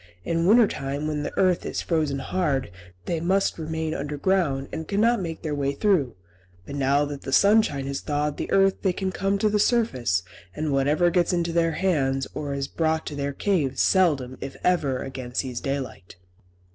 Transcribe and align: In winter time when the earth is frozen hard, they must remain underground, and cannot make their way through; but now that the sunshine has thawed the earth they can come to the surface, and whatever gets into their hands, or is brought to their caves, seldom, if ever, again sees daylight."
In 0.25 0.47
winter 0.47 0.67
time 0.67 1.05
when 1.05 1.21
the 1.21 1.31
earth 1.37 1.63
is 1.63 1.83
frozen 1.83 2.17
hard, 2.17 2.71
they 3.05 3.19
must 3.19 3.59
remain 3.59 3.93
underground, 3.93 4.67
and 4.73 4.87
cannot 4.87 5.21
make 5.21 5.43
their 5.43 5.53
way 5.53 5.73
through; 5.73 6.15
but 6.65 6.73
now 6.75 7.05
that 7.05 7.21
the 7.21 7.31
sunshine 7.31 7.85
has 7.85 8.01
thawed 8.01 8.37
the 8.37 8.51
earth 8.51 8.81
they 8.81 8.93
can 8.93 9.11
come 9.11 9.37
to 9.37 9.47
the 9.47 9.59
surface, 9.59 10.23
and 10.55 10.73
whatever 10.73 11.11
gets 11.11 11.33
into 11.33 11.53
their 11.53 11.73
hands, 11.73 12.25
or 12.33 12.55
is 12.55 12.67
brought 12.67 13.05
to 13.05 13.15
their 13.15 13.31
caves, 13.31 13.83
seldom, 13.83 14.39
if 14.41 14.55
ever, 14.63 15.03
again 15.03 15.35
sees 15.35 15.61
daylight." 15.61 16.15